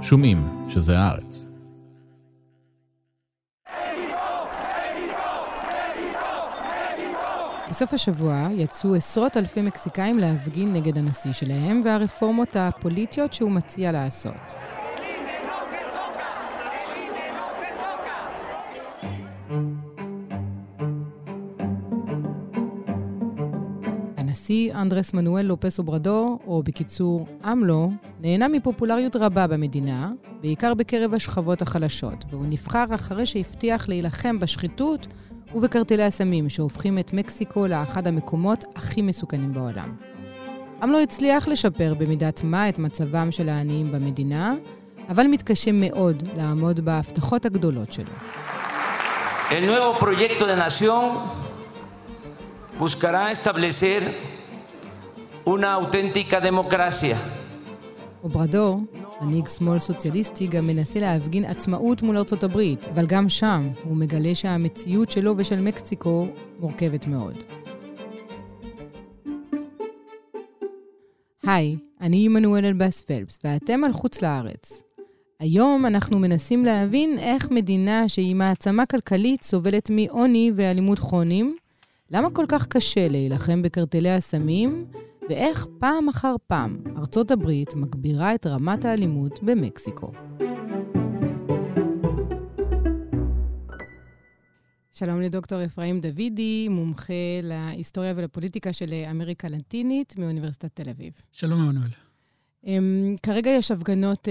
[0.00, 1.48] שומעים שזה הארץ.
[7.68, 14.54] בסוף השבוע יצאו עשרות אלפי מקסיקאים להפגין נגד הנשיא שלהם והרפורמות הפוליטיות שהוא מציע לעשות.
[24.48, 27.90] הנשיא אנדרס מנואל לופס אוברדור, או בקיצור אמלו,
[28.20, 35.06] נהנה מפופולריות רבה במדינה, בעיקר בקרב השכבות החלשות, והוא נבחר אחרי שהבטיח להילחם בשחיתות
[35.54, 39.96] ובקרטלי הסמים, שהופכים את מקסיקו לאחד המקומות הכי מסוכנים בעולם.
[40.82, 44.54] אמלו הצליח לשפר במידת מה את מצבם של העניים במדינה,
[45.08, 48.12] אבל מתקשה מאוד לעמוד בהבטחות הגדולות שלו.
[49.50, 51.02] El nuevo proyecto de nación
[52.78, 54.00] buscará establecer
[55.54, 57.16] una auténtica democracia.
[58.22, 58.80] אוברדור,
[59.20, 64.34] מנהיג שמאל סוציאליסטי, גם מנסה להפגין עצמאות מול ארצות הברית, אבל גם שם הוא מגלה
[64.34, 66.26] שהמציאות שלו ושל מקסיקו
[66.60, 67.34] מורכבת מאוד.
[71.46, 74.82] היי, אני עמנואל אלבאס פלפס, ואתם על חוץ לארץ.
[75.40, 81.56] היום אנחנו מנסים להבין איך מדינה שהיא מעצמה כלכלית סובלת מעוני ואלימות כרוניים,
[82.10, 84.84] למה כל כך קשה להילחם בקרטלי הסמים,
[85.28, 90.12] ואיך פעם אחר פעם ארצות הברית מגבירה את רמת האלימות במקסיקו.
[94.92, 97.12] שלום לדוקטור אפרים דוידי, מומחה
[97.42, 101.12] להיסטוריה ולפוליטיקה של אמריקה לטינית מאוניברסיטת תל אביב.
[101.32, 101.88] שלום, עמנואל.
[102.64, 102.68] Um,
[103.22, 104.30] כרגע יש הפגנות uh,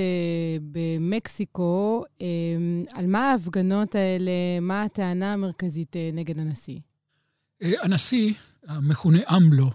[0.72, 2.04] במקסיקו.
[2.20, 2.22] Um,
[2.94, 4.32] על מה ההפגנות האלה?
[4.62, 6.80] מה הטענה המרכזית uh, נגד הנשיא?
[7.64, 8.34] Uh, הנשיא,
[8.68, 9.70] המכונה אמלו,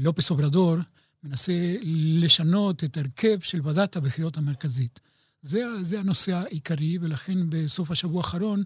[0.00, 0.76] לופס אוברדור,
[1.24, 1.76] מנסה
[2.20, 5.00] לשנות את הרכב של ועדת הבחירות המרכזית.
[5.42, 8.62] זה, זה הנושא העיקרי, ולכן בסוף השבוע האחרון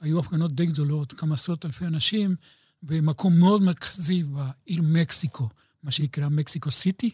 [0.00, 2.36] היו הפגנות די גדולות, כמה עשרות אלפי אנשים,
[2.82, 5.48] במקום מאוד מרכזי בעיר מקסיקו.
[5.82, 7.10] מה שנקרא מקסיקו סיטי,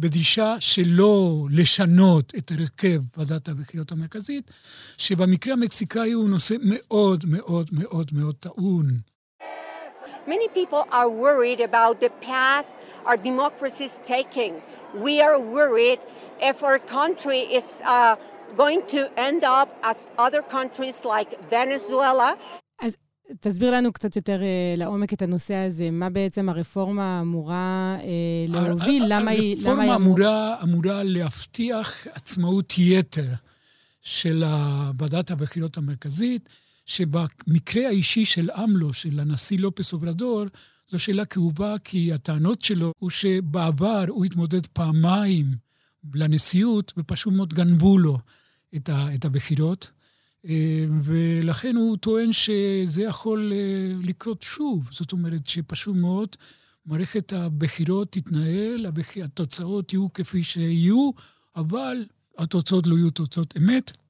[0.00, 4.50] בדרישה שלא לשנות את הרכב ועדת הבחירות המרכזית,
[4.98, 9.00] שבמקרה המקסיקאי הוא נושא מאוד מאוד מאוד מאוד טעון.
[10.26, 12.66] Many people are worried about the path
[13.04, 14.62] our democracy is taking.
[14.94, 16.00] We are worried
[16.40, 18.16] if our country is uh,
[18.56, 22.36] going to end up as other countries like Venezuela.
[23.40, 25.90] תסביר לנו קצת יותר uh, לעומק את הנושא הזה.
[25.90, 28.04] מה בעצם הרפורמה אמורה uh,
[28.48, 29.04] להוביל?
[29.08, 29.56] למה היא...
[29.56, 33.26] הרפורמה אמורה, אמורה להבטיח עצמאות יתר
[34.02, 34.44] של
[34.98, 36.48] ועדת הבחירות המרכזית,
[36.92, 40.44] שבמקרה האישי של אמלו, של הנשיא לופס אוברדור,
[40.88, 45.46] זו שאלה כאובה, כי הטענות שלו הוא שבעבר הוא התמודד פעמיים
[46.14, 48.18] לנשיאות, ופשוט מאוד גנבו לו
[48.76, 49.90] את, ה, את הבחירות.
[51.02, 53.52] ולכן הוא טוען שזה יכול
[54.02, 54.88] לקרות שוב.
[54.90, 56.36] זאת אומרת שפשוט מאוד
[56.86, 58.86] מערכת הבחירות תתנהל,
[59.24, 61.10] התוצאות יהיו כפי שיהיו,
[61.56, 62.04] אבל
[62.38, 64.01] התוצאות לא יהיו תוצאות אמת.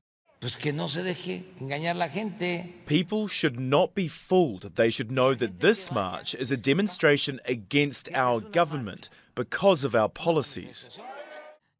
[0.42, 2.48] Pues que no se deje engañar la gente.
[2.86, 4.76] People should not be fooled.
[4.76, 10.10] They should know that this march is a demonstration against our government because of our
[10.10, 10.90] policies.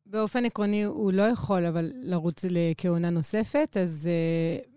[0.06, 4.71] באופן עקרוני הוא לא יכול, אבל לרוץ לכהונה נוספת, אז אה, אה,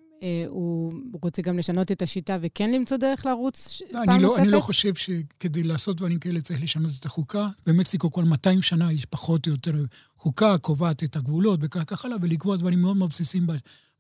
[0.47, 0.93] הוא
[1.23, 4.41] רוצה גם לשנות את השיטה וכן למצוא דרך לרוץ לא, פעם אני לא, נוספת?
[4.41, 7.47] אני לא חושב שכדי לעשות דברים כאלה צריך לשנות את החוקה.
[7.65, 9.71] במקסיקו כל 200 שנה יש פחות או יותר
[10.17, 13.47] חוקה, קובעת את הגבולות וכך הלאה, ולקבוע דברים מאוד מאוד בסיסיים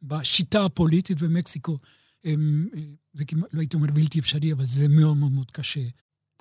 [0.03, 1.77] בשיטה הפוליטית במקסיקו.
[2.23, 2.67] הם,
[3.13, 5.83] זה כמעט, לא הייתי אומר בלתי אפשרי, אבל זה מאוד מאוד מאוד קשה.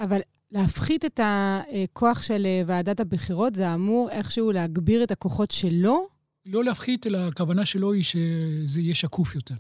[0.01, 0.21] אבל
[0.53, 6.09] להפחית את הכוח של ועדת הבחירות, זה אמור איכשהו להגביר את הכוחות שלו?
[6.47, 9.55] לא להפחית, אלא הכוונה שלו היא שזה יהיה שקוף יותר.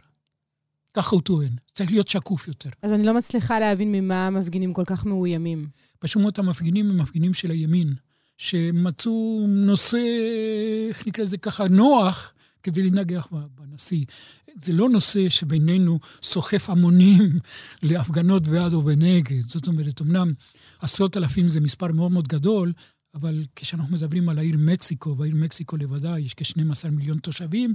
[0.94, 2.71] ככה הוא טוען, צריך להיות שקוף יותר.
[2.82, 5.69] אז אני לא מצליחה להבין ממה המפגינים כל כך מאוימים.
[5.99, 7.94] פשוט מאוד המפגינים הם מפגינים של הימין,
[8.38, 9.99] שמצאו נושא,
[10.88, 12.32] איך נקרא לזה ככה, נוח,
[12.62, 14.05] כדי לנגח בנשיא.
[14.61, 17.38] זה לא נושא שבינינו סוחף המונים
[17.82, 19.49] להפגנות בעד או בנגד.
[19.49, 20.32] זאת אומרת, אמנם
[20.81, 22.73] עשרות אלפים זה מספר מאוד מאוד גדול,
[23.14, 27.75] אבל כשאנחנו מדברים על העיר מקסיקו, והעיר מקסיקו לבדה יש כ-12 מיליון תושבים,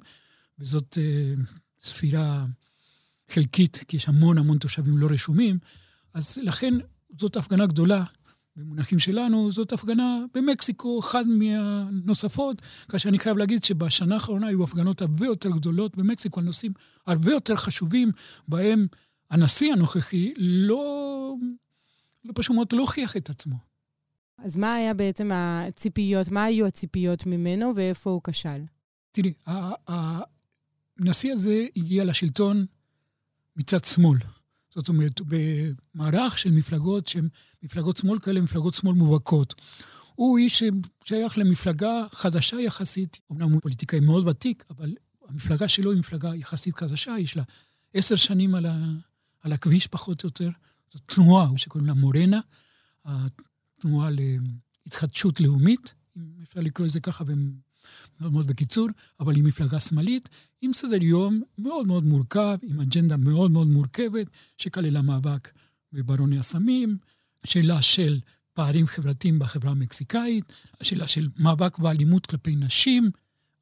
[0.60, 1.34] וזאת אה,
[1.82, 2.46] ספירה
[3.32, 5.60] חלקית, כי יש המון המון תושבים לא רשומים,
[6.14, 6.74] אז לכן
[7.18, 8.04] זאת הפגנה גדולה.
[8.56, 15.02] במונחים שלנו, זאת הפגנה במקסיקו, אחת מהנוספות, כאשר אני חייב להגיד שבשנה האחרונה היו הפגנות
[15.02, 16.72] הרבה יותר גדולות במקסיקו על נושאים
[17.08, 18.12] הרבה יותר חשובים,
[18.48, 18.88] בהם
[19.32, 21.36] הנשיא הנוכחי לא,
[22.26, 23.56] לא פשוט מאוד לא הוכיח את עצמו.
[24.38, 28.62] אז מה היה בעצם הציפיות, מה היו הציפיות ממנו ואיפה הוא כשל?
[29.12, 29.34] תראי,
[29.88, 32.66] הנשיא הזה הגיע לשלטון
[33.60, 34.20] מצד שמאל.
[34.76, 37.30] זאת אומרת, במערך של מפלגות שהן
[37.64, 39.56] מפלגות שמאל כאלה, מפלגות שמאל מובהקות.
[40.16, 40.64] הוא איש
[41.04, 44.96] ששייך למפלגה חדשה יחסית, אמנם הוא פוליטיקאי מאוד ותיק, אבל
[45.28, 47.44] המפלגה שלו היא מפלגה יחסית חדשה, יש לה
[47.94, 48.78] עשר שנים על, ה,
[49.42, 50.50] על הכביש פחות או יותר.
[50.94, 52.40] זו תנועה שקוראים לה מורנה,
[53.06, 54.10] התנועה
[54.86, 57.24] להתחדשות לאומית, אם אפשר לקרוא לזה ככה
[58.22, 58.88] מאוד מאוד בקיצור,
[59.20, 60.30] אבל היא מפלגה שמאלית,
[60.62, 64.28] עם סדר יום מאוד מאוד מורכב, עם אג'נדה מאוד מאוד מורכבת,
[64.58, 65.50] שכללה מאבק
[65.94, 66.98] בברוני הסמים,
[67.46, 68.20] שאלה של
[68.54, 73.12] פערים חברתיים בחברה המקסיקאית, השאלה של מאבק באלימות כלפי נשים,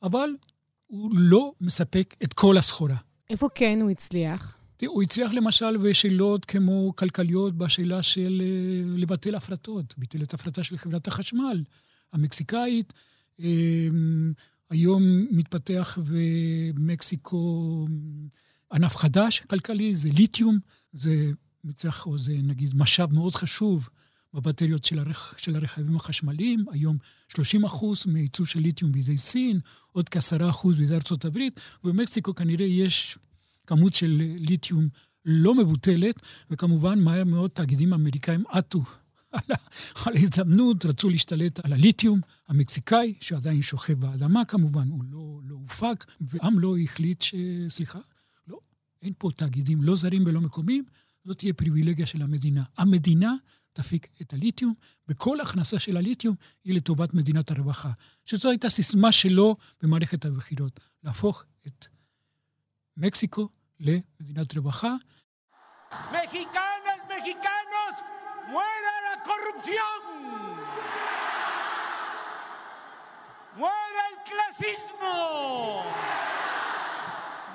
[0.04, 0.30] אבל
[0.88, 2.96] הוא לא מספק את כל הסחורה.
[3.30, 4.58] איפה כן הוא הצליח?
[4.86, 9.94] הוא הצליח למשל בשאלות כמו כלכליות, בשאלה של אה, לבטל הפרטות.
[9.98, 11.64] ביטל את הפרטה של חברת החשמל
[12.14, 12.94] המקסיקאית.
[13.40, 14.34] אמ,
[14.70, 15.98] היום מתפתח
[16.76, 17.88] במקסיקו
[18.74, 20.60] ענף חדש כלכלי, זה ליתיום,
[20.94, 21.32] זה
[21.64, 23.90] מצרך, או זה נגיד משאב מאוד חשוב
[24.34, 25.34] בבטריות של, הרכ...
[25.38, 26.66] של הרכבים החשמליים.
[26.72, 26.98] היום
[27.28, 29.60] 30 אחוז מייצוא של ליתיום בידי סין,
[29.92, 33.18] עוד כ-10 אחוז בידי ארצות הברית, ובמקסיקו כנראה יש
[33.68, 34.88] כמות של ליתיום
[35.26, 36.16] לא מבוטלת,
[36.52, 38.84] וכמובן מהר מאוד תאגידים אמריקאים עטו
[39.38, 39.56] על,
[40.06, 46.06] על ההזדמנות, רצו להשתלט על הליתיום המקסיקאי, שעדיין שוכב באדמה כמובן, הוא לא, לא הופק,
[46.22, 47.36] ועם לא החליט ש...
[47.70, 48.00] סליחה,
[48.48, 48.60] לא,
[49.02, 50.84] אין פה תאגידים לא זרים ולא מקומיים,
[51.26, 52.64] זאת תהיה פריבילגיה של המדינה.
[52.78, 53.34] המדינה
[53.74, 54.74] תפיק את הליתיום,
[55.08, 57.92] וכל הכנסה של הליתיום היא לטובת מדינת הרווחה.
[58.26, 61.86] שזו הייתה סיסמה שלו במערכת הבחירות, להפוך את
[62.98, 63.50] מקסיקו
[63.80, 64.96] למדינת רווחה.
[67.32, 67.67] Muera
[69.30, 70.00] corrupción.
[73.58, 75.18] Muera el clasismo.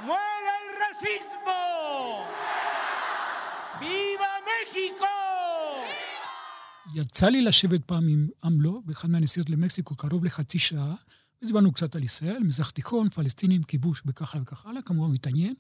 [0.06, 1.58] Muera el racismo.
[3.80, 5.12] ¡Viva México!
[6.94, 10.94] יצא לי לשבת פעם עם עמלו, באחד מהנסיעות למקסיקו, קרוב לחצי שעה,
[11.42, 15.54] ודיברנו קצת על ישראל, מזרח תיכון, פלסטינים, כיבוש הלאה וכך הלאה, כמובן מתעניין,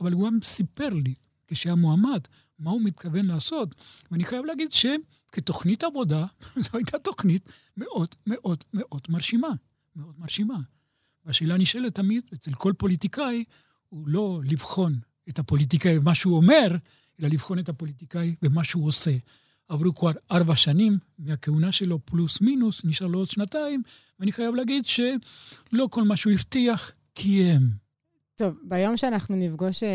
[0.00, 1.14] אבל הוא גם סיפר לי,
[1.48, 2.20] כשהיה מועמד,
[2.58, 3.74] מה הוא מתכוון לעשות.
[4.10, 6.26] ואני חייב להגיד שכתוכנית עבודה,
[6.64, 7.42] זו הייתה תוכנית
[7.76, 9.48] מאוד מאוד מאוד מרשימה.
[9.96, 10.58] מאוד מרשימה.
[11.24, 13.44] והשאלה נשאלת תמיד, אצל כל פוליטיקאי,
[13.88, 14.98] הוא לא לבחון
[15.28, 16.76] את הפוליטיקאי ומה שהוא אומר,
[17.20, 19.16] אלא לבחון את הפוליטיקאי ומה שהוא עושה.
[19.68, 23.82] עברו כבר ארבע שנים מהכהונה שלו, פלוס מינוס, נשאר לו עוד שנתיים,
[24.20, 27.60] ואני חייב להגיד שלא כל מה שהוא הבטיח, קיים.
[28.36, 29.88] טוב, ביום שאנחנו נפגוש אה,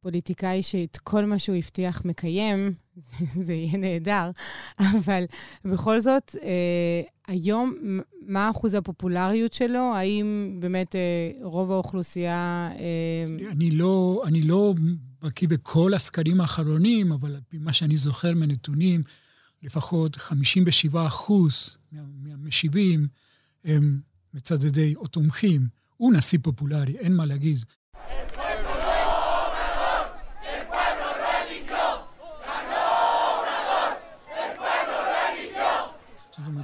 [0.00, 2.74] פוליטיקאי שאת כל מה שהוא הבטיח מקיים,
[3.46, 4.30] זה יהיה נהדר,
[4.78, 5.24] אבל
[5.64, 7.74] בכל זאת, אה, היום,
[8.26, 9.94] מה אחוז הפופולריות שלו?
[9.94, 12.70] האם באמת אה, רוב האוכלוסייה...
[12.78, 13.50] אה...
[13.50, 14.74] אני לא, אני לא
[15.22, 19.02] בקיא בכל הסקרים האחרונים, אבל על פי מה שאני זוכר מהנתונים,
[19.62, 23.08] לפחות 57 אחוז מהמשיבים
[23.64, 24.00] הם
[24.34, 25.68] מצדדי או תומכים.
[25.96, 27.64] הוא נשיא פופולרי, אין מה להגיד.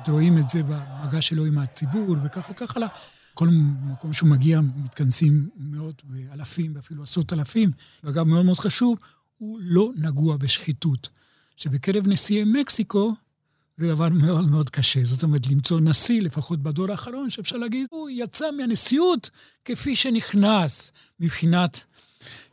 [0.09, 2.89] רואים את זה במגע שלו עם הציבור וככה וככה הלאה.
[3.35, 3.49] כל
[3.83, 7.71] מקום שהוא מגיע מתכנסים מאות ואלפים ואפילו עשרות אלפים.
[8.05, 8.99] ואגב, מאוד מאוד חשוב,
[9.39, 11.09] הוא לא נגוע בשחיתות.
[11.57, 13.15] שבקרב נשיאי מקסיקו
[13.79, 15.05] זה דבר מאוד מאוד קשה.
[15.05, 19.31] זאת אומרת, למצוא נשיא, לפחות בדור האחרון, שאפשר להגיד, הוא יצא מהנשיאות
[19.65, 21.85] כפי שנכנס, מבחינת,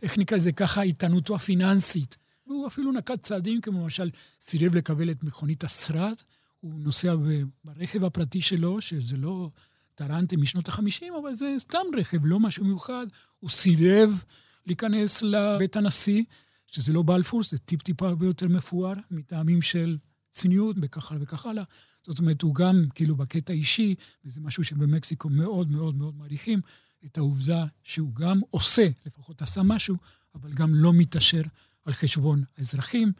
[0.02, 2.18] איך נקרא לזה ככה, איתנותו הפיננסית.
[2.48, 4.10] והוא אפילו נקט צעדים, כמו למשל,
[4.42, 6.16] סירב לקבל את מכונית השרד,
[6.64, 7.16] הוא נוסע
[7.64, 9.50] ברכב הפרטי שלו, שזה לא
[9.96, 13.08] טרנטה משנות ה-50, אבל זה סתם רכב, לא משהו מיוחד.
[13.40, 14.24] הוא סירב
[14.66, 16.24] להיכנס לבית הנשיא,
[16.68, 19.98] שזה לא בלפור, זה טיפ-טיפה הרבה יותר מפואר, מטעמים של
[20.32, 21.64] צניעות וכך הלאה וכך הלאה.
[22.04, 26.62] זאת אומרת, הוא גם, כאילו, בקטע אישי, וזה משהו שבמקסיקו מאוד מאוד מאוד מעריכים,
[27.06, 29.98] את העובדה שהוא גם עושה, לפחות עשה משהו,
[30.36, 31.42] אבל גם לא מתעשר
[31.86, 33.12] על חשבון האזרחים.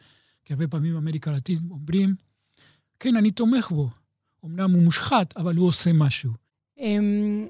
[0.44, 2.16] כי הרבה פעמים אמריקה הלטינית אומרים,
[3.00, 3.90] כן, אני תומך בו.
[4.44, 6.32] אמנם הוא מושחת, אבל הוא עושה משהו.
[6.78, 7.46] אמ,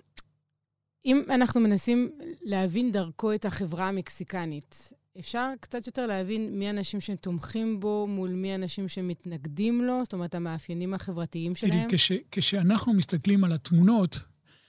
[1.07, 2.11] אם אנחנו מנסים
[2.43, 8.53] להבין דרכו את החברה המקסיקנית, אפשר קצת יותר להבין מי האנשים שתומכים בו מול מי
[8.53, 10.01] האנשים שמתנגדים לו?
[10.05, 11.73] זאת אומרת, המאפיינים החברתיים שלהם?
[11.73, 14.19] תראי, כש, כשאנחנו מסתכלים על התמונות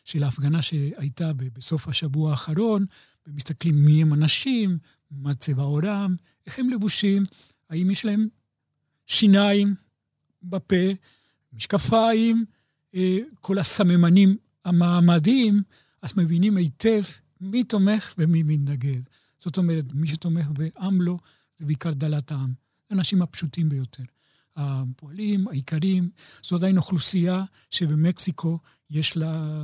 [0.06, 2.86] של ההפגנה שהייתה בסוף השבוע האחרון,
[3.28, 4.78] ומסתכלים מי הם אנשים,
[5.12, 6.16] מה צבע עורם,
[6.48, 7.26] איך הם לבושים,
[7.70, 8.28] האם יש להם
[9.08, 9.76] שיניים
[10.50, 10.86] בפה,
[11.54, 12.46] משקפיים,
[12.96, 15.62] אה, כל הסממנים המעמדיים,
[16.02, 17.02] אז מבינים היטב
[17.42, 19.02] מי תומך ומי מתנגד.
[19.40, 21.20] זאת אומרת, מי שתומך באמלו
[21.58, 22.54] זה בעיקר דלת העם.
[22.90, 24.04] האנשים הפשוטים ביותר.
[24.56, 26.10] הפועלים, האיכרים,
[26.44, 28.60] זו עדיין אוכלוסייה שבמקסיקו
[28.90, 29.60] יש לה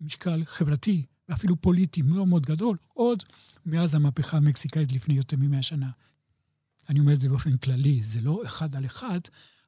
[0.00, 3.22] משקל חברתי ואפילו פוליטי מאוד מאוד גדול, עוד
[3.66, 5.90] מאז המהפכה המקסיקאית לפני יותר ממאה שנה.
[6.88, 9.20] אני אומר את זה באופן כללי, זה לא אחד על אחד,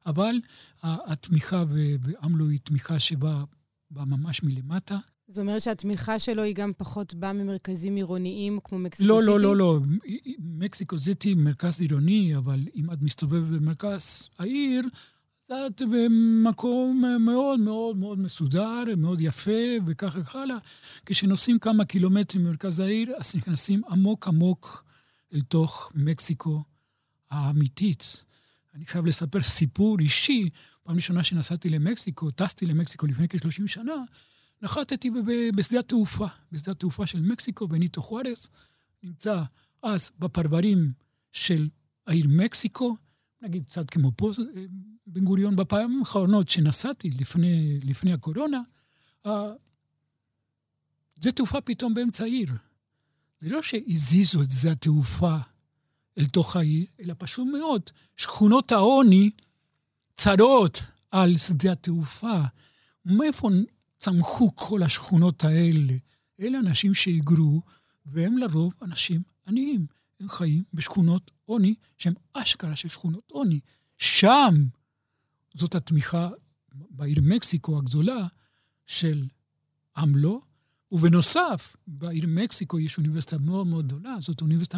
[0.05, 0.35] אבל
[0.83, 1.63] התמיכה
[2.01, 3.43] באמלו היא תמיכה שבאה
[3.91, 4.97] ממש מלמטה.
[5.27, 9.31] זאת אומרת שהתמיכה שלו היא גם פחות באה ממרכזים עירוניים כמו מקסיקו לא, סיטי?
[9.31, 9.79] לא, לא, לא.
[10.39, 14.87] מקסיקו סיטי מרכז עירוני, אבל אם את מסתובבת במרכז העיר,
[15.45, 19.51] את במקום מאוד מאוד מאוד מסודר, מאוד יפה,
[19.85, 20.57] וכך הלאה.
[21.05, 24.83] כשנוסעים כמה קילומטרים ממרכז העיר, אז נכנסים עמוק עמוק
[25.33, 26.63] אל תוך מקסיקו
[27.31, 28.23] האמיתית.
[28.75, 30.49] אני חייב לספר סיפור אישי.
[30.83, 33.95] פעם ראשונה שנסעתי למקסיקו, טסתי למקסיקו לפני כ-30 שנה,
[34.61, 35.09] נחתתי
[35.55, 38.47] בשדה התעופה, בשדה התעופה של מקסיקו, בניטו חוארס,
[39.03, 39.43] נמצא
[39.83, 40.91] אז בפרברים
[41.31, 41.69] של
[42.07, 42.97] העיר מקסיקו,
[43.41, 44.31] נגיד קצת כמו פה,
[45.07, 48.61] בן גוריון, בפעמים האחרונות שנסעתי לפני, לפני הקורונה,
[51.15, 52.49] שדה תעופה פתאום באמצע העיר.
[53.39, 55.37] זה לא שהזיזו את שדה התעופה
[56.17, 57.81] אל תוך העיר, אלא פשוט מאוד,
[58.17, 59.29] שכונות העוני
[60.15, 60.81] צרות
[61.11, 62.41] על שדה התעופה.
[63.05, 63.49] מאיפה
[63.97, 65.93] צמחו כל השכונות האלה?
[66.41, 67.61] אלה אנשים שהיגרו,
[68.05, 69.85] והם לרוב אנשים עניים.
[70.19, 73.59] הם חיים בשכונות עוני, שהן אשכרה של שכונות עוני.
[73.97, 74.53] שם
[75.53, 76.29] זאת התמיכה
[76.73, 78.27] בעיר מקסיקו הגדולה
[78.85, 79.27] של
[79.97, 80.41] עמלו,
[80.91, 84.77] ובנוסף, בעיר מקסיקו יש אוניברסיטה מאוד מאוד גדולה, זאת האוניברסיטה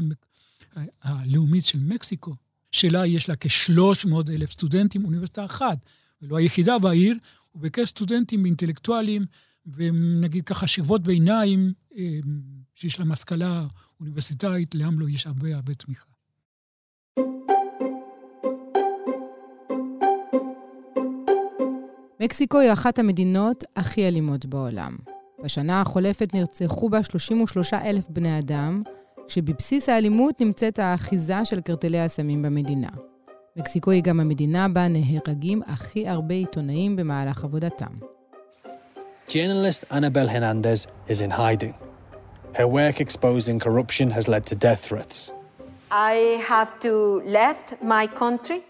[1.04, 2.36] הלאומית של מקסיקו,
[2.72, 5.86] שלה יש לה כ-300 אלף סטודנטים, אוניברסיטה אחת,
[6.22, 7.18] ולא היחידה בעיר,
[7.56, 9.26] ובקר סטודנטים אינטלקטואלים,
[9.76, 12.20] ונגיד ככה שכבות ביניים, אה,
[12.76, 13.68] שיש להם השכלה
[14.00, 16.06] אוניברסיטאית, לעמלו יש הרבה הרבה תמיכה.
[22.20, 24.98] מקסיקו היא אחת המדינות הכי אלימות בעולם.
[25.44, 28.84] בשנה החולפת נרצחו בה 33 אלף בני אדם,
[29.28, 32.90] כשבבסיס האלימות נמצאת האחיזה של קרטלי הסמים במדינה.
[33.56, 37.92] מקסיקו היא גם המדינה בה נהרגים הכי הרבה עיתונאים במהלך עבודתם.
[39.28, 41.74] Journalist Annabel Hernandez is in hiding.
[42.60, 45.18] Her work exposing corruption has led to death threats.
[45.92, 46.16] I
[46.50, 48.62] have to left my country,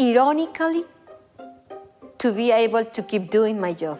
[0.00, 0.84] ironically,
[2.22, 3.98] to be able to keep doing my job.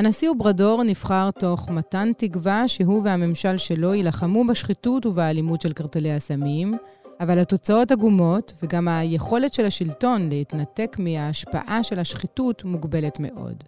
[0.00, 6.74] הנשיא אוברדור נבחר תוך מתן תקווה שהוא והממשל שלו יילחמו בשחיתות ובאלימות של קרטלי הסמים,
[7.20, 13.64] אבל התוצאות עגומות, וגם היכולת של השלטון להתנתק מההשפעה של השחיתות מוגבלת מאוד.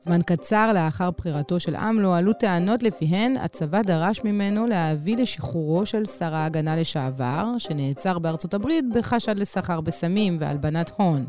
[0.00, 6.06] זמן קצר לאחר בחירתו של עמלו עלו טענות לפיהן הצבא דרש ממנו להביא לשחרורו של
[6.06, 11.26] שר ההגנה לשעבר, שנעצר בארצות הברית בחשד לסחר בסמים והלבנת הון.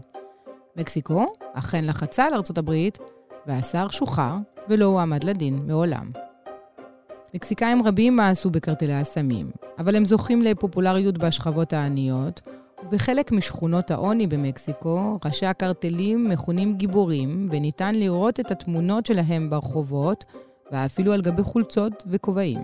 [0.75, 2.97] מקסיקו אכן לחצה על ארצות הברית,
[3.47, 4.35] והשר שוחרר
[4.69, 6.11] ולא הועמד לדין מעולם.
[7.33, 12.41] מקסיקאים רבים מאסו בקרטלי הסמים, אבל הם זוכים לפופולריות בשכבות העניות,
[12.83, 20.25] ובחלק משכונות העוני במקסיקו, ראשי הקרטלים מכונים גיבורים, וניתן לראות את התמונות שלהם ברחובות,
[20.71, 22.59] ואפילו על גבי חולצות וכובעים.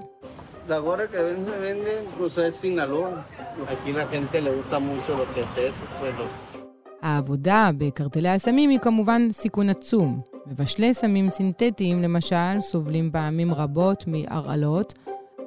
[7.02, 10.33] העבודה בקרטלי הסמים היא כמובן סיכון עצום.
[10.48, 14.94] מבשלי סמים סינתטיים, למשל, סובלים פעמים רבות מהרעלות,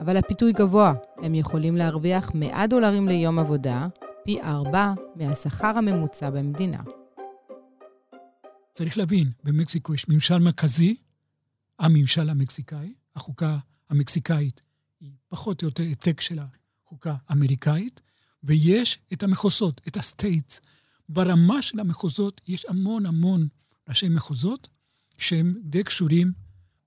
[0.00, 0.93] אבל הפיתוי גבוה.
[1.23, 3.87] הם יכולים להרוויח 100 דולרים ליום עבודה,
[4.25, 6.83] פי ארבע מהשכר הממוצע במדינה.
[8.73, 10.97] צריך להבין, במקסיקו יש ממשל מרכזי,
[11.79, 13.59] הממשל המקסיקאי, החוקה
[13.91, 14.61] המקסיקאית
[15.00, 16.38] היא פחות או יותר העתק של
[16.85, 18.00] החוקה האמריקאית,
[18.45, 20.61] ויש את המחוזות, את ה states.
[21.09, 23.49] ברמה של המחוזות יש המון המון
[23.88, 24.69] ראשי מחוזות
[25.18, 26.32] שהם די קשורים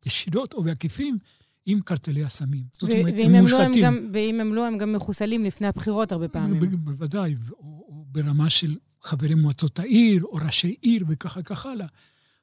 [0.06, 1.18] ישירות או בעקיפים
[1.66, 2.64] עם קרטלי הסמים.
[2.74, 3.84] זאת אומרת, הם מושחתים.
[3.84, 6.60] לא ואם הם לא, הם גם מחוסלים לפני הבחירות הרבה פעמים.
[6.60, 11.88] בוודאי, או, או ברמה של חברי מועצות העיר, או ראשי עיר, וככה ככה הלאה.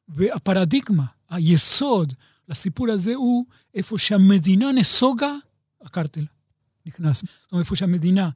[0.08, 2.12] והפרדיגמה, היסוד
[2.48, 5.34] לסיפור הזה הוא איפה שהמדינה נסוגה,
[5.82, 6.24] הקרטל
[6.86, 7.16] נכנס.
[7.16, 8.30] זאת אומרת, איפה שהמדינה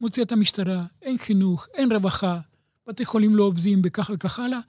[0.00, 2.40] מוציאה את המשטרה, אין חינוך, אין רווחה,
[2.88, 4.60] בתי חולים לא עובדים, וככה וככה הלאה,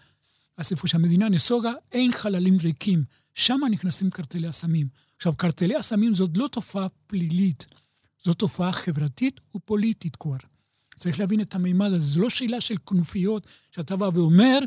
[0.57, 3.03] אז איפה שהמדינה נסוגה, אין חללים ריקים.
[3.33, 4.87] שם נכנסים קרטלי הסמים.
[5.17, 7.65] עכשיו, קרטלי הסמים זאת לא תופעה פלילית,
[8.23, 10.37] זו תופעה חברתית ופוליטית כבר.
[10.95, 12.05] צריך להבין את המימד הזה.
[12.05, 14.59] זו לא שאלה של כנופיות, שאתה בא ואומר,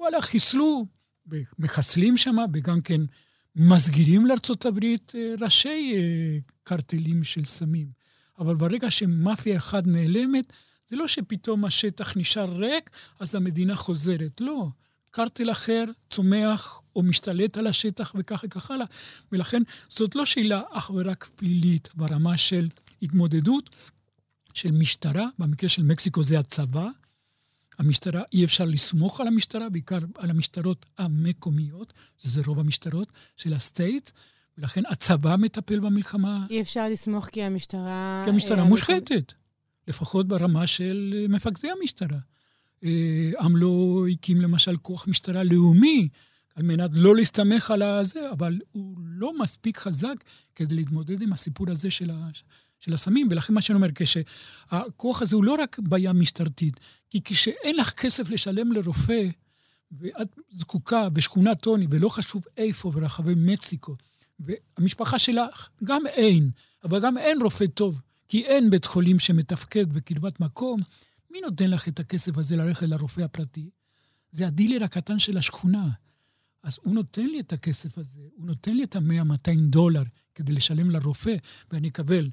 [0.00, 0.86] וואלה, חיסלו,
[1.58, 3.00] מחסלים שם, וגם כן
[3.56, 7.88] מסגירים לארצות הברית אה, ראשי אה, קרטלים של סמים.
[8.38, 10.52] אבל ברגע שמאפיה אחת נעלמת,
[10.88, 14.40] זה לא שפתאום השטח נשאר ריק, אז המדינה חוזרת.
[14.40, 14.68] לא.
[15.10, 18.86] קרטל אחר צומח או משתלט על השטח וכך וכך הלאה.
[19.32, 22.68] ולכן זאת לא שאלה אך ורק פלילית ברמה של
[23.02, 23.70] התמודדות
[24.54, 26.88] של משטרה, במקרה של מקסיקו זה הצבא.
[27.78, 34.10] המשטרה, אי אפשר לסמוך על המשטרה, בעיקר על המשטרות המקומיות, שזה רוב המשטרות של הסטייט,
[34.58, 36.46] ולכן הצבא מטפל במלחמה.
[36.50, 38.22] אי אפשר לסמוך כי המשטרה...
[38.24, 39.32] כי המשטרה אה, מושחתת,
[39.88, 42.18] לפחות ברמה של מפקדי המשטרה.
[43.40, 46.08] עמלו אה, הקים למשל כוח משטרה לאומי,
[46.54, 51.70] על מנת לא להסתמך על הזה, אבל הוא לא מספיק חזק כדי להתמודד עם הסיפור
[51.70, 52.28] הזה של, ה,
[52.80, 56.80] של הסמים, ולכן מה שאני אומר, כשהכוח הזה הוא לא רק בעיה משטרתית,
[57.10, 59.28] כי כשאין לך כסף לשלם לרופא,
[59.92, 63.94] ואת זקוקה בשכונת עוני, ולא חשוב איפה, ברחבי מקסיקו,
[64.40, 66.50] והמשפחה שלך, גם אין,
[66.84, 70.80] אבל גם אין רופא טוב, כי אין בית חולים שמתפקד בקרבת מקום,
[71.30, 73.70] מי נותן לך את הכסף הזה ללכת לרופא הפרטי?
[74.32, 75.88] זה הדילר הקטן של השכונה.
[76.62, 80.02] אז הוא נותן לי את הכסף הזה, הוא נותן לי את ה-100-200 דולר
[80.34, 81.36] כדי לשלם לרופא,
[81.70, 82.30] ואני אקבל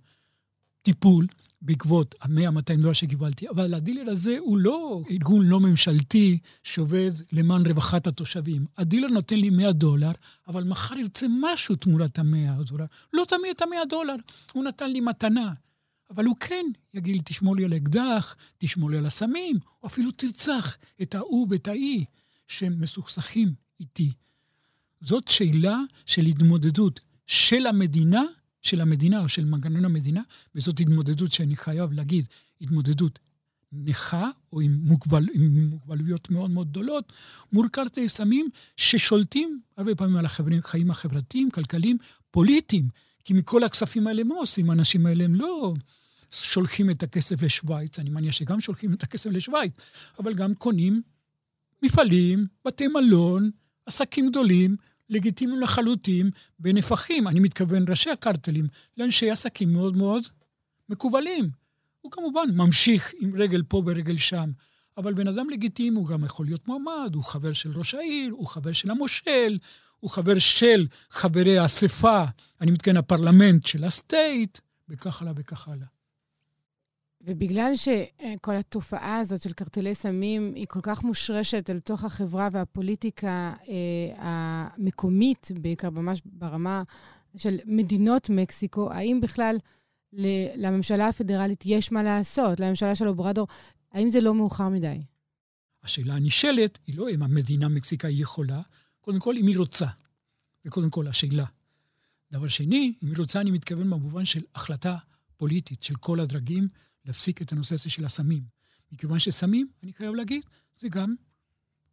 [0.81, 1.27] טיפול
[1.61, 3.49] בעקבות ה-100-200 דולר שקיבלתי.
[3.49, 8.65] אבל הדילר הזה הוא לא ארגון לא ממשלתי שעובד למען רווחת התושבים.
[8.77, 10.11] הדילר נותן לי 100 דולר,
[10.47, 12.85] אבל מחר ירצה משהו תמורת ה-100 דולר.
[13.13, 14.15] לא תמיד את ה-100 דולר,
[14.53, 15.53] הוא נתן לי מתנה.
[16.15, 20.77] אבל הוא כן יגיד תשמור לי על אקדח, תשמור לי על הסמים, או אפילו תרצח
[21.01, 22.05] את ההוא ואת ההיא
[22.47, 24.11] שמסוכסכים איתי.
[25.01, 28.23] זאת שאלה של התמודדות של המדינה,
[28.61, 30.21] של המדינה או של מנגנון המדינה,
[30.55, 32.25] וזאת התמודדות שאני חייב להגיד,
[32.61, 33.19] התמודדות
[33.71, 37.13] נכה או עם, מוגבל, עם מוגבלויות מאוד מאוד גדולות,
[37.53, 41.97] מול קרטי סמים ששולטים הרבה פעמים על החיים החברתיים, כלכליים,
[42.31, 42.89] פוליטיים.
[43.23, 45.25] כי מכל הכספים האלה, מה עושים האנשים האלה?
[45.25, 45.73] הם לא
[46.43, 49.73] שולחים את הכסף לשוויץ, אני מניח שגם שולחים את הכסף לשוויץ,
[50.19, 51.01] אבל גם קונים
[51.83, 53.51] מפעלים, בתי מלון,
[53.85, 54.75] עסקים גדולים,
[55.09, 58.67] לגיטימיים לחלוטין, בנפחים, אני מתכוון ראשי הקרטלים,
[58.97, 60.23] לאנשי עסקים מאוד מאוד
[60.89, 61.49] מקובלים.
[62.01, 64.51] הוא כמובן ממשיך עם רגל פה ורגל שם,
[64.97, 68.47] אבל בן אדם לגיטימי הוא גם יכול להיות מועמד, הוא חבר של ראש העיר, הוא
[68.47, 69.57] חבר של המושל,
[69.99, 72.23] הוא חבר של חברי האספה,
[72.61, 75.94] אני מתכוון הפרלמנט של הסטייט, וכך הלאה וכך הלאה.
[77.25, 83.53] ובגלל שכל התופעה הזאת של קרטלי סמים היא כל כך מושרשת אל תוך החברה והפוליטיקה
[83.67, 83.73] אה,
[84.17, 86.83] המקומית, בעיקר ממש ברמה
[87.37, 89.57] של מדינות מקסיקו, האם בכלל
[90.55, 93.47] לממשלה הפדרלית יש מה לעשות, לממשלה של אוברדור,
[93.91, 95.01] האם זה לא מאוחר מדי?
[95.83, 98.61] השאלה הנשאלת היא לא אם המדינה מקסיקאית יכולה,
[99.01, 99.87] קודם כל אם היא רוצה.
[100.63, 101.45] זה קודם כל השאלה.
[102.31, 104.97] דבר שני, אם היא רוצה, אני מתכוון במובן של החלטה
[105.37, 106.67] פוליטית של כל הדרגים
[107.05, 108.43] להפסיק את הנושא הזה של הסמים.
[108.91, 110.41] מכיוון שסמים, אני חייב להגיד,
[110.79, 111.15] זה גם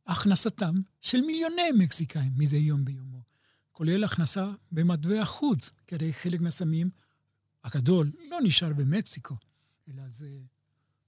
[0.06, 3.22] הכנסתם של מיליוני מקסיקאים מדי יום ביומו.
[3.72, 6.90] כולל הכנסה במטבע חוץ, כי הרי חלק מהסמים
[7.64, 9.36] הגדול לא נשאר במקסיקו,
[9.88, 10.28] אלא זה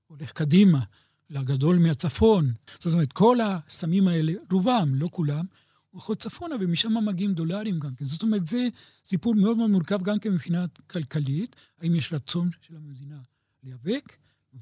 [0.06, 0.84] הולך קדימה,
[1.30, 2.52] לגדול מהצפון.
[2.80, 5.44] זאת אומרת, כל הסמים האלה, רובם, לא כולם,
[5.90, 8.04] הולכות צפונה, ומשם מגיעים דולרים גם כן.
[8.04, 8.68] זאת אומרת, זה
[9.04, 13.20] סיפור מאוד מאוד מורכב גם כן מבחינה כלכלית, האם יש רצון של המדינה
[13.64, 14.16] להיאבק,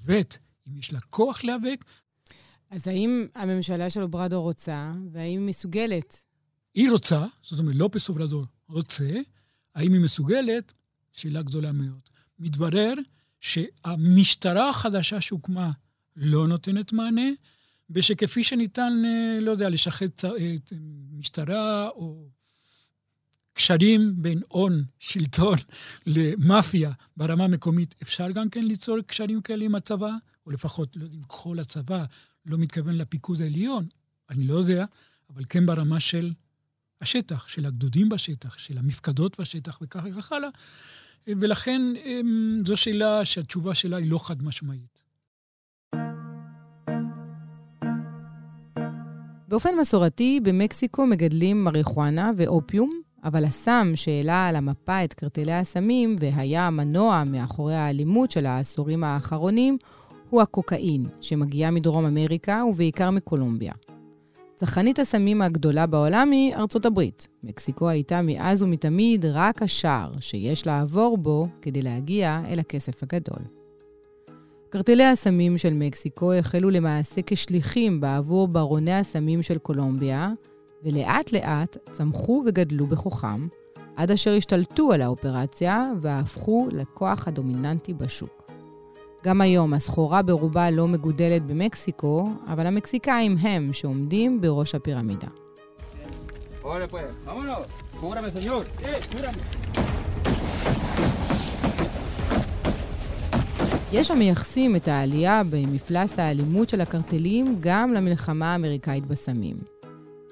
[0.06, 0.20] ב',
[0.68, 1.84] אם יש לה כוח להיאבק.
[2.70, 6.20] אז האם הממשלה של אוברדור רוצה, והאם היא מסוגלת?
[6.74, 9.20] היא רוצה, זאת אומרת, לופס אוברדור רוצה,
[9.74, 10.72] האם היא מסוגלת?
[11.12, 12.00] שאלה גדולה מאוד.
[12.38, 12.94] מתברר
[13.40, 15.70] שהמשטרה החדשה שהוקמה
[16.16, 17.30] לא נותנת מענה,
[17.90, 20.30] ושכפי שניתן, אה, לא יודע, לשחד אה,
[21.12, 22.28] משטרה או
[23.54, 25.58] קשרים בין הון, שלטון,
[26.06, 30.10] למאפיה ברמה המקומית, אפשר גם כן ליצור קשרים כאלה עם הצבא,
[30.46, 32.04] או לפחות, לא יודע אם כל הצבא
[32.46, 33.86] לא מתכוון לפיקוד העליון,
[34.30, 34.84] אני לא יודע,
[35.30, 36.32] אבל כן ברמה של
[37.00, 40.48] השטח, של הגדודים בשטח, של המפקדות בשטח וכך וכך הלאה.
[41.26, 45.02] ולכן אמ, זו שאלה שהתשובה שלה היא לא חד משמעית.
[49.48, 56.66] באופן מסורתי, במקסיקו מגדלים מריחואנה ואופיום, אבל הסם שהעלה על המפה את קרטלי הסמים והיה
[56.66, 59.78] המנוע מאחורי האלימות של העשורים האחרונים,
[60.30, 63.72] הוא הקוקאין, שמגיע מדרום אמריקה ובעיקר מקולומביה.
[64.56, 67.28] צרכנית הסמים הגדולה בעולם היא ארצות הברית.
[67.42, 73.42] מקסיקו הייתה מאז ומתמיד רק השער שיש לעבור בו כדי להגיע אל הכסף הגדול.
[74.68, 80.30] קרטלי הסמים של מקסיקו החלו למעשה כשליחים בעבור ברוני הסמים של קולומביה,
[80.85, 83.47] ולאט לאט צמחו וגדלו בכוחם,
[83.97, 88.51] עד אשר השתלטו על האופרציה והפכו לכוח הדומיננטי בשוק.
[89.25, 95.29] גם היום הסחורה ברובה לא מגודלת במקסיקו, אבל המקסיקאים הם שעומדים בראש הפירמידה.
[103.92, 109.71] יש המייחסים את העלייה במפלס האלימות של הקרטלים גם למלחמה האמריקאית בסמים.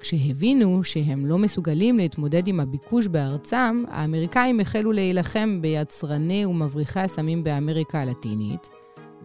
[0.01, 8.01] כשהבינו שהם לא מסוגלים להתמודד עם הביקוש בארצם, האמריקאים החלו להילחם ביצרני ומבריחי הסמים באמריקה
[8.01, 8.69] הלטינית,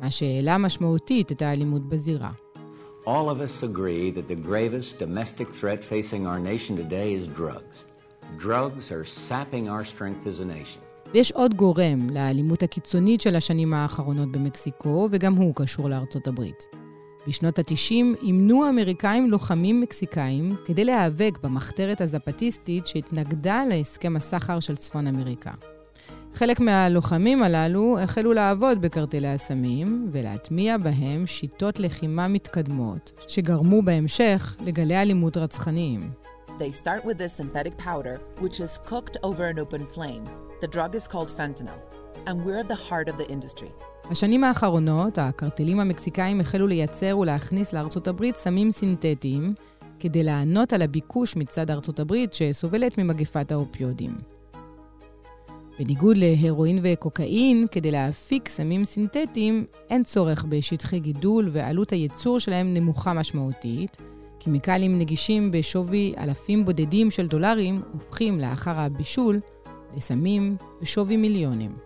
[0.02, 2.30] מה שהעלה משמעותית את האלימות בזירה.
[3.04, 7.76] All of us agree that the gravest domestic threat facing our nation today is drugs.
[8.46, 10.80] Drugs are sapping our strength as a nation.
[11.14, 16.85] ויש עוד גורם לאלימות הקיצונית של השנים האחרונות במקסיקו, וגם הוא קשור לארצות הברית.
[17.26, 25.06] בשנות ה-90 אימנו האמריקאים לוחמים מקסיקאים כדי להיאבק במחתרת הזפטיסטית שהתנגדה להסכם הסחר של צפון
[25.06, 25.50] אמריקה.
[26.34, 34.96] חלק מהלוחמים הללו החלו לעבוד בקרטלי הסמים ולהטמיע בהם שיטות לחימה מתקדמות, שגרמו בהמשך לגלי
[34.96, 36.10] אלימות רצחניים.
[36.58, 40.24] They start with this synthetic powder, which is cooked over an open flame.
[40.62, 41.80] The drug is called fentanyl,
[42.26, 43.72] and we're at the heart of the industry.
[44.10, 49.54] בשנים האחרונות, הקרטלים המקסיקאים החלו לייצר ולהכניס לארצות הברית סמים סינתטיים,
[50.00, 54.14] כדי לענות על הביקוש מצד ארצות הברית שסובלת ממגפת האופיודים.
[55.78, 63.12] בניגוד להרואין וקוקאין, כדי להפיק סמים סינתטיים, אין צורך בשטחי גידול ועלות הייצור שלהם נמוכה
[63.12, 63.96] משמעותית.
[64.38, 69.40] כימיקלים נגישים בשווי אלפים בודדים של דולרים הופכים לאחר הבישול
[69.96, 71.85] לסמים בשווי מיליונים.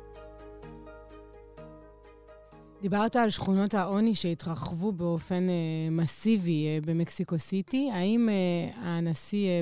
[2.83, 7.91] דיברת על שכונות העוני שהתרחבו באופן אה, מסיבי אה, במקסיקו סיטי.
[7.95, 9.61] האם אה, הנשיא אה,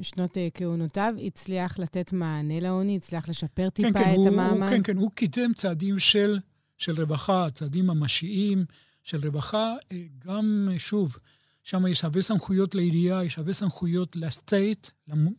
[0.00, 4.68] בשנות אה, כהונותיו הצליח לתת מענה לעוני, הצליח לשפר טיפה כן, כן, את הוא, המעמד?
[4.68, 6.38] כן, כן, הוא קידם צעדים של,
[6.78, 8.64] של רווחה, צעדים ממשיים
[9.02, 9.74] של רווחה.
[9.92, 11.16] אה, גם, אה, שוב,
[11.62, 14.88] שם יש הרבה סמכויות לעירייה, יש הרבה סמכויות לסטייט,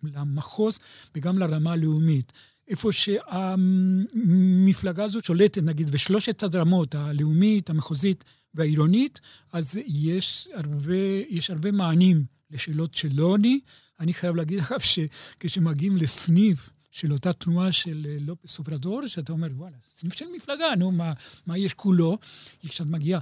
[0.04, 0.80] למחוז,
[1.16, 2.34] וגם לרמה הלאומית.
[2.68, 4.24] איפה שהמפלגה
[5.04, 8.24] הזאת שולטת, נגיד, בשלושת הדרמות, הלאומית, המחוזית
[8.54, 9.22] והעירונית,
[9.54, 10.96] אז יש הרבה,
[11.30, 13.60] יש הרבה מענים לשאלות של עוני.
[14.00, 19.48] אני חייב להגיד לך שכשמגיעים לסניף של אותה תנועה של אה, לופס אוברדור, שאתה אומר,
[19.56, 21.14] וואלה, סניף של מפלגה, נו, מה,
[21.48, 22.18] מה יש כולו?
[22.68, 23.20] כשאת מגיעה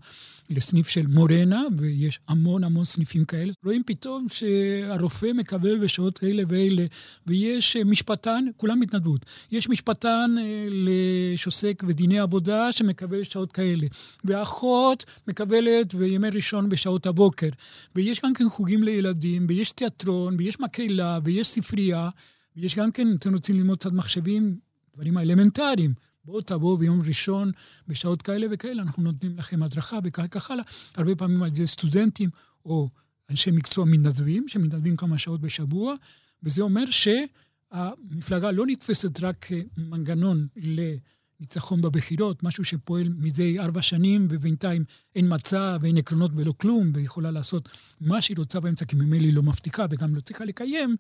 [0.49, 6.85] לסניף של מורנה, ויש המון המון סניפים כאלה, רואים פתאום שהרופא מקבל בשעות כאלה ואלה,
[7.27, 9.25] ויש אה, משפטן, כולם התנדבות.
[9.51, 13.87] יש משפטן אה, שעוסק בדיני עבודה שמקבל שעות כאלה,
[14.25, 17.49] ואחות מקבלת בימי ראשון בשעות הבוקר,
[17.95, 22.09] ויש גם כן חוגים לילדים, ויש תיאטרון, ויש מקהלה, ויש ספרייה.
[22.55, 24.57] ויש גם כן, אתם רוצים ללמוד קצת מחשבים,
[24.95, 25.93] דברים האלמנטריים.
[26.25, 27.51] בואו תבואו ביום ראשון
[27.87, 30.63] בשעות כאלה וכאלה, אנחנו נותנים לכם הדרכה וכך הלאה.
[30.95, 32.29] הרבה פעמים על ידי סטודנטים
[32.65, 32.89] או
[33.29, 35.95] אנשי מקצוע מתנדבים, שמתנדבים כמה שעות בשבוע,
[36.43, 44.83] וזה אומר שהמפלגה לא נתפסת רק כמנגנון לניצחון בבחירות, משהו שפועל מדי ארבע שנים, ובינתיים
[45.15, 47.69] אין מצע ואין עקרונות ולא כלום, ויכולה לעשות
[48.01, 50.95] מה שהיא רוצה באמצע, כי ממילא היא לא מבטיחה וגם לא צריכה לקיים.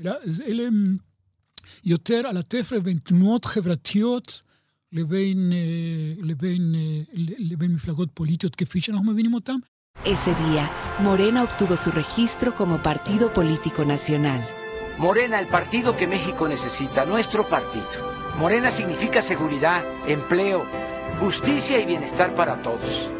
[0.00, 0.12] אלא
[0.46, 0.96] אלה הם
[1.84, 4.42] יותר על התפר בין תנועות חברתיות
[4.92, 5.52] לבין,
[6.22, 6.74] לבין,
[7.38, 9.56] לבין מפלגות פוליטיות כפי שאנחנו מבינים אותן.
[10.04, 10.64] Ese día,
[11.00, 14.40] Morena obtuvo su registro como partido político nacional.
[14.98, 17.98] Morena, el partido que México necesita, nuestro partido.
[18.38, 19.80] Morena significa seguridad,
[20.16, 20.60] empleo,
[21.20, 23.10] justicia y bienestar para todos.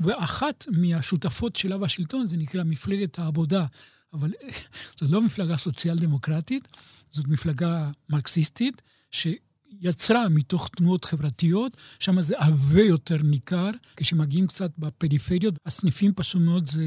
[0.00, 3.64] ואחת מהשותפות שלה בשלטון זה נקרא מפלגת העבודה.
[4.13, 4.31] אבל
[4.99, 6.67] זאת לא מפלגה סוציאל דמוקרטית,
[7.11, 13.69] זאת מפלגה מרקסיסטית, שיצרה מתוך תנועות חברתיות, שם זה הרבה יותר ניכר.
[13.95, 16.83] כשמגיעים קצת בפריפריות, הסניפים פשוט מאוד זה,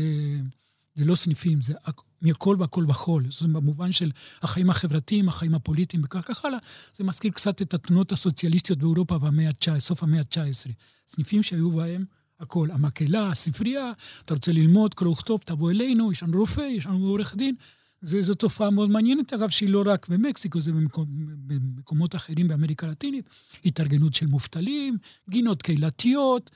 [0.94, 1.74] זה לא סניפים, זה
[2.22, 3.24] מכל והכל וכול.
[3.30, 4.11] זאת אומרת, במובן של
[4.42, 6.59] החיים החברתיים, החיים הפוליטיים וכך הלאה,
[6.96, 10.70] זה מזכיר קצת את התנועות הסוציאליסטיות באירופה במאה ה-19, סוף המאה ה-19.
[11.09, 12.04] סניפים שהיו בהם
[12.40, 13.92] הכל, המקהלה, הספרייה,
[14.24, 17.55] אתה רוצה ללמוד, קרוא וכתוב, תבוא אלינו, יש לנו רופא, יש לנו עורך דין.
[18.03, 21.09] זו תופעה מאוד מעניינת, אגב, שהיא לא רק במקסיקו, זה במקומות,
[21.46, 23.24] במקומות אחרים באמריקה הלטינית.
[23.64, 24.98] התארגנות של מובטלים,
[25.31, 26.50] גינות קהילתיות,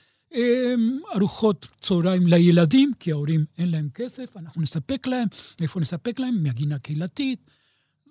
[1.16, 5.28] ארוחות צהריים לילדים, כי ההורים אין להם כסף, אנחנו נספק להם,
[5.60, 6.42] איפה נספק להם?
[6.42, 7.50] מהגינה קהילתית.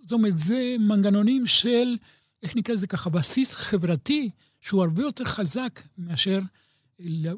[0.02, 1.98] זאת אומרת, זה מנגנונים של,
[2.44, 4.30] איך נקרא לזה ככה, בסיס חברתי,
[4.62, 6.40] שהוא הרבה יותר חזק מאשר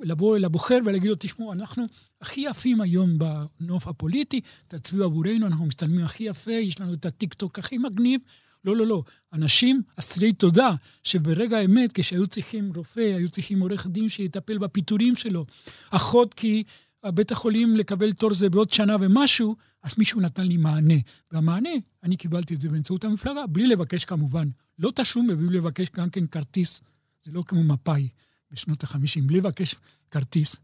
[0.04, 1.86] לבוא אל הבוחר ולהגיד לו, תשמעו, אנחנו
[2.21, 7.60] הכי יפים היום בנוף הפוליטי, תצביעו עבורנו, אנחנו מצטלמים הכי יפה, יש לנו את הטיקטוק
[7.60, 8.21] הכי מגניב.
[8.65, 9.04] לא, לא, לא.
[9.34, 15.45] אנשים אסירי תודה, שברגע האמת, כשהיו צריכים רופא, היו צריכים עורך דין שיטפל בפיטורים שלו,
[15.89, 16.63] אחות כי
[17.06, 20.93] בית החולים לקבל תור זה בעוד שנה ומשהו, אז מישהו נתן לי מענה.
[21.32, 21.69] והמענה,
[22.04, 24.47] אני קיבלתי את זה באמצעות המפלגה, בלי לבקש כמובן,
[24.80, 26.82] לא תשלום ובלי לבקש גם כן כרטיס.
[27.23, 28.10] זה לא כמו מפא"י
[28.51, 29.75] בשנות ה-50, בלי לבקש
[30.12, 30.55] כרטיס,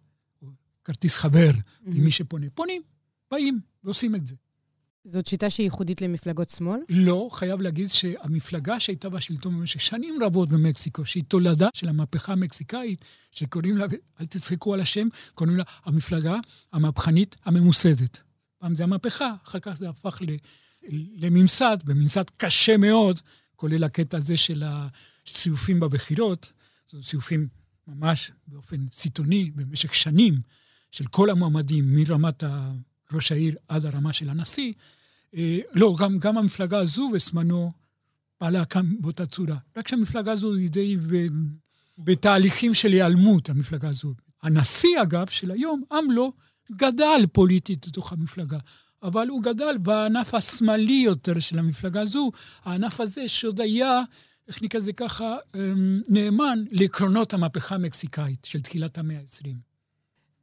[0.42, 0.48] או
[0.86, 1.90] כרטיס חבר mm-hmm.
[1.90, 2.48] למי שפונה.
[2.54, 2.82] פונים,
[3.32, 4.36] באים ועושים את זה.
[5.06, 6.80] זאת שיטה שהיא ייחודית למפלגות שמאל?
[6.90, 13.06] לא, חייב להגיד שהמפלגה שהייתה בשלטון במשך שנים רבות במקסיקו, שהיא תולדה של המהפכה המקסיקאית,
[13.32, 13.86] שקוראים לה,
[14.22, 16.36] אל תצחקו על השם, קוראים לה המפלגה
[16.74, 18.22] המהפכנית הממוסדת.
[18.58, 20.22] פעם זה המהפכה, אחר כך זה הפך
[21.16, 23.20] לממסד, וממסד קשה מאוד,
[23.56, 26.54] כולל הקטע הזה של הציופים בבחירות,
[26.88, 27.48] זאת ציופים
[27.96, 30.34] ממש באופן סיטוני במשך שנים
[30.92, 32.44] של כל המועמדים, מרמת
[33.14, 34.74] ראש העיר עד הרמה של הנשיא.
[35.36, 37.72] אה, לא, גם, גם המפלגה הזו בזמנו
[38.38, 39.58] פעלה כאן באותה צורה.
[39.78, 40.98] רק שהמפלגה הזו היא די
[41.98, 44.14] בתהליכים של היעלמות, המפלגה הזו.
[44.44, 46.34] הנשיא, אגב, של היום, עמלו,
[46.72, 48.58] גדל פוליטית לתוך המפלגה.
[49.04, 52.32] אבל הוא גדל בענף השמאלי יותר של המפלגה הזו,
[52.64, 54.02] הענף הזה שעוד היה,
[54.52, 59.56] איך נקרא לזה ככה, אמ, נאמן לעקרונות המהפכה המקסיקאית של תחילת המאה ה-20.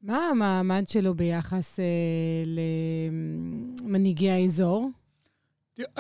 [0.03, 1.85] מה המעמד שלו ביחס אה,
[3.83, 4.91] למנהיגי האזור?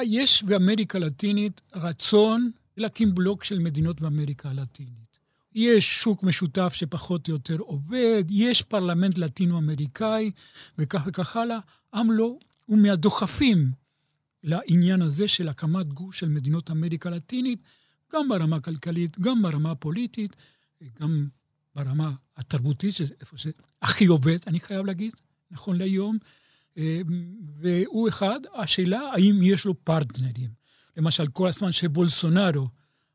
[0.02, 5.18] יש באמריקה הלטינית רצון להקים בלוק של מדינות באמריקה הלטינית.
[5.54, 10.30] יש שוק משותף שפחות או יותר עובד, יש פרלמנט לטינו-אמריקאי,
[10.78, 11.58] וכך וכך הלאה.
[11.94, 13.70] עמלו הוא מהדוחפים
[14.44, 17.60] לעניין הזה של הקמת גוש של מדינות אמריקה הלטינית,
[18.12, 20.36] גם ברמה הכלכלית, גם ברמה הפוליטית,
[21.00, 21.26] גם
[21.74, 25.12] ברמה התרבותית, איפה שהכי עובד, אני חייב להגיד,
[25.50, 26.18] נכון להיום.
[26.78, 27.00] אה,
[27.54, 30.50] והוא אחד, השאלה האם יש לו פרטנרים.
[30.96, 32.68] למשל, כל הזמן שבולסונארו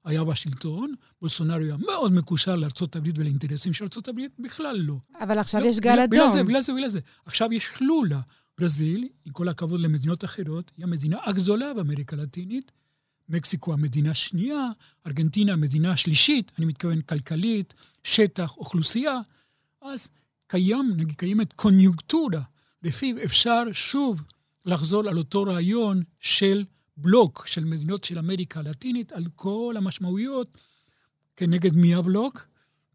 [0.05, 4.97] היה בשלטון, בולסונארו היה מאוד מקושר לארה"ב ולאינטרסים של ארה"ב, בכלל לא.
[5.19, 6.09] אבל עכשיו לא, יש גל אדום.
[6.09, 6.99] בגלל זה, בגלל זה, בגלל זה.
[7.25, 8.21] עכשיו יש חלולה.
[8.57, 12.71] ברזיל, עם כל הכבוד למדינות אחרות, היא המדינה הגדולה באמריקה הלטינית,
[13.33, 14.67] מקסיקו המדינה השנייה,
[15.07, 19.19] ארגנטינה המדינה השלישית, אני מתכוון כלכלית, שטח, אוכלוסייה,
[19.81, 20.09] אז
[20.47, 22.41] קיים, נגיד, קיימת קוניונקטורה,
[22.83, 24.21] לפיו אפשר שוב
[24.65, 26.63] לחזור על אותו רעיון של
[26.97, 30.57] בלוק של מדינות של אמריקה הלטינית, על כל המשמעויות,
[31.35, 32.45] כנגד מי הבלוק?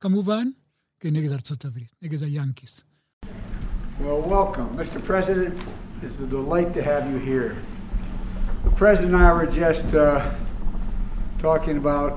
[0.00, 0.48] כמובן,
[1.00, 2.84] כנגד ארצות הברית, נגד היאנקיס.
[4.00, 4.68] Well, welcome.
[4.76, 5.02] Mr.
[5.04, 5.54] President,
[6.02, 7.56] it's a delight to have you here.
[8.64, 10.34] The President and I were just uh,
[11.38, 12.12] talking about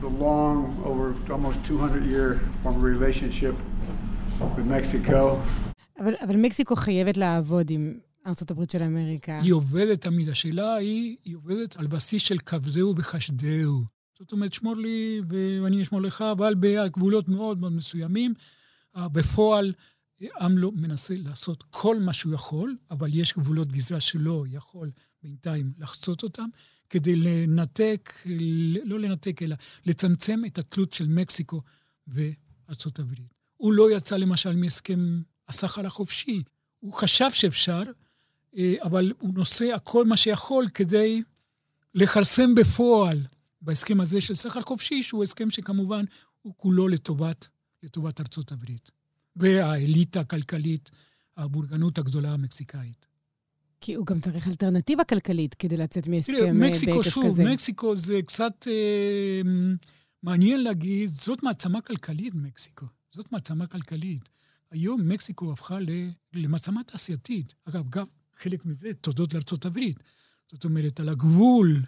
[0.00, 3.54] the long, over almost 200 year former relationship
[4.56, 5.38] with Mexico.
[6.00, 7.94] אבל, אבל מקסיקו חייבת לעבוד עם
[8.26, 9.40] ארה"ב של אמריקה.
[9.40, 10.28] היא עובדת תמיד.
[10.28, 13.82] השאלה היא, היא עובדת על בסיס של כבדהו וחשדהו.
[14.18, 15.20] זאת אומרת, שמור לי
[15.62, 18.34] ואני אשמור לך, אבל בגבולות מאוד מאוד מסוימים.
[18.96, 19.72] בפועל,
[20.40, 24.90] עמלו מנסה לעשות כל מה שהוא יכול, אבל יש גבולות גזרה שלא יכול
[25.22, 26.48] בינתיים לחצות אותם,
[26.90, 28.12] כדי לנתק,
[28.84, 29.56] לא לנתק, אלא
[29.86, 31.62] לצמצם את התלות של מקסיקו
[32.06, 33.34] וארצות הברית.
[33.56, 36.42] הוא לא יצא למשל מהסכם הסחר החופשי.
[36.80, 37.82] הוא חשב שאפשר,
[38.56, 41.22] אה, אבל הוא נושא הכל מה שיכול כדי
[41.94, 43.26] לכרסם בפועל
[43.60, 46.04] בהסכם הזה של סחר חופשי, שהוא הסכם שכמובן
[46.42, 47.48] הוא כולו לטובת,
[47.82, 48.90] לטובת ארצות הברית.
[49.36, 50.90] והאליטה הכלכלית,
[51.36, 53.09] הבורגנות הגדולה המקסיקאית.
[53.80, 56.92] כי הוא גם צריך אלטרנטיבה כלכלית כדי לצאת מהסכם בהיקף כזה.
[56.92, 59.40] מקסיקו, שוב, מקסיקו זה קצת אה,
[60.22, 62.86] מעניין להגיד, זאת מעצמה כלכלית, מקסיקו.
[63.12, 64.28] זאת מעצמה כלכלית.
[64.70, 65.78] היום מקסיקו הפכה
[66.32, 67.54] למעצמה תעשייתית.
[67.64, 68.04] אגב, גם
[68.38, 69.96] חלק מזה תודות לארצות הברית.
[70.52, 71.82] זאת אומרת, על הגבול,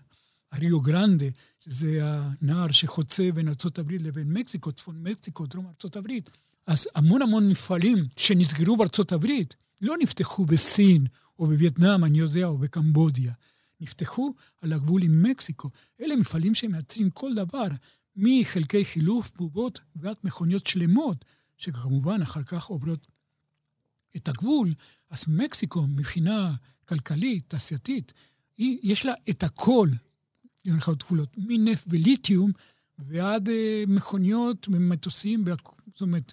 [0.52, 1.26] הריו גרנדה,
[1.61, 6.31] שזה הנהר שחוצה בין ארצות הברית לבין מקסיקו, צפון מקסיקו, דרום ארצות הברית,
[6.66, 11.07] אז המון המון מפעלים שנסגרו בארצות הברית לא נפתחו בסין
[11.38, 13.32] או בווייטנאם, אני יודע, או בקמבודיה.
[13.80, 15.70] נפתחו על הגבול עם מקסיקו.
[16.00, 17.66] אלה מפעלים שמייצרים כל דבר,
[18.16, 21.24] מחלקי חילוף, בובות ועד מכוניות שלמות,
[21.56, 23.06] שכמובן אחר כך עוברות
[24.16, 24.68] את הגבול.
[25.10, 28.12] אז מקסיקו, מבחינה כלכלית, תעשייתית,
[28.58, 29.88] יש לה את הכל,
[30.64, 32.52] במרכאות כפולות, מנפט וליתיום
[32.98, 36.32] ועד אה, מכוניות ומטוסים, זאת אומרת,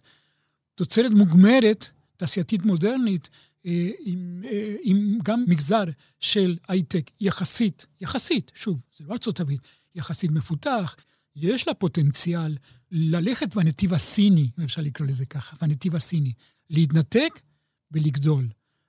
[0.76, 3.30] תוצרת מוגמרת, תעשייתית מודרנית,
[3.64, 5.84] עם, אה, עם גם מגזר
[6.20, 9.62] של הייטק יחסית, יחסית, שוב, זה לא ארצות הברית,
[9.96, 10.96] יחסית מפותח,
[11.36, 12.58] יש לה פוטנציאל
[12.92, 16.34] ללכת בנתיב הסיני, אם אפשר לקרוא לזה ככה, בנתיב הסיני,
[16.70, 17.40] להתנתק
[17.92, 18.48] ולגדול.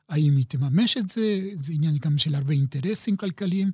[0.08, 1.40] האם היא תממש את זה?
[1.60, 3.70] זה עניין גם של הרבה אינטרסים כלכליים.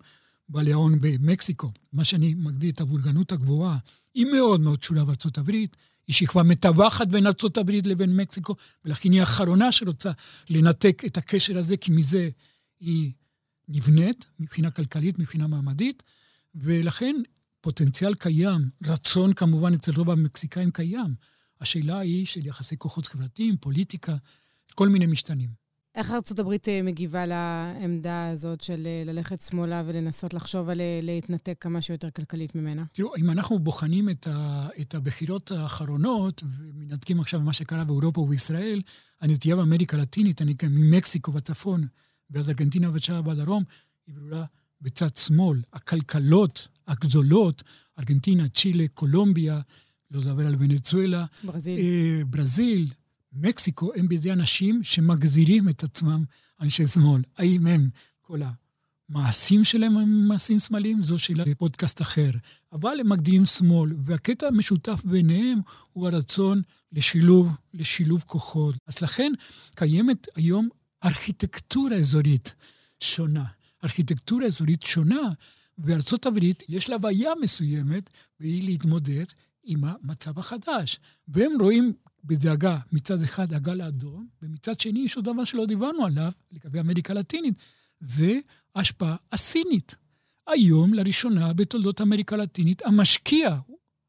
[0.48, 3.78] בעלי ההון במקסיקו, מה שאני מגדיר את הבולגנות הגבוהה,
[4.14, 5.76] היא מאוד מאוד שולה בארצות הברית.
[6.06, 7.26] היא שכבה מתווכת בין
[7.58, 10.10] הברית לבין מקסיקו, ולכן היא האחרונה שרוצה
[10.50, 12.28] לנתק את הקשר הזה, כי מזה
[12.80, 13.12] היא
[13.68, 16.02] נבנית מבחינה כלכלית, מבחינה מעמדית,
[16.54, 17.16] ולכן
[17.60, 21.14] פוטנציאל קיים, רצון כמובן אצל רוב המקסיקאים קיים.
[21.60, 24.16] השאלה היא של יחסי כוחות חברתיים, פוליטיקה,
[24.74, 25.65] כל מיני משתנים.
[25.96, 31.56] איך ארה"ב אה, מגיבה לעמדה הזאת של אה, ללכת שמאלה ולנסות לחשוב על אה, להתנתק
[31.60, 32.84] כמה שיותר כלכלית ממנה?
[32.92, 38.82] תראו, אם אנחנו בוחנים את, ה, את הבחירות האחרונות, ומנתקים עכשיו ממה שקרה באירופה ובישראל,
[39.20, 41.86] הנטייה באמריקה הלטינית, אני כאן ממקסיקו בצפון,
[42.30, 43.64] ועד ארגנטינה וצ'אבה בדרום,
[44.06, 44.44] היא ברורה
[44.80, 45.62] בצד שמאל.
[45.72, 47.62] הכלכלות הגדולות,
[47.98, 49.60] ארגנטינה, צ'ילה, קולומביה,
[50.10, 52.88] לא לדבר על ונצואלה, ברזיל, אה, ברזיל
[53.36, 56.24] מקסיקו הם בידי אנשים שמגדירים את עצמם
[56.60, 57.22] אנשי שמאל.
[57.38, 57.88] האם הם,
[58.20, 58.40] כל
[59.08, 61.02] המעשים שלהם הם מעשים שמאליים?
[61.02, 62.30] זו שאלה בפודקאסט אחר.
[62.72, 65.60] אבל הם מגדירים שמאל, והקטע המשותף ביניהם
[65.92, 68.74] הוא הרצון לשילוב, לשילוב כוחות.
[68.86, 69.32] אז לכן
[69.74, 70.68] קיימת היום
[71.04, 72.54] ארכיטקטורה אזורית
[73.00, 73.44] שונה.
[73.84, 75.32] ארכיטקטורה אזורית שונה,
[75.78, 79.24] וארצות הברית יש לה בעיה מסוימת, והיא להתמודד
[79.64, 80.98] עם המצב החדש.
[81.28, 81.92] והם רואים
[82.26, 87.12] בדאגה, מצד אחד הגל האדום, ומצד שני יש עוד דבר שלא דיברנו עליו, לגבי אמריקה
[87.12, 87.54] הלטינית,
[88.00, 88.38] זה
[88.74, 89.94] השפעה הסינית.
[90.46, 93.56] היום, לראשונה בתולדות אמריקה הלטינית, המשקיע,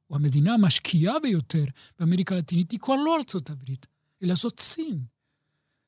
[0.09, 1.63] או המדינה המשקיעה ביותר
[1.99, 3.85] באמריקה הלטינית, היא כבר לא ארצות הברית,
[4.23, 4.99] אלא זאת סין.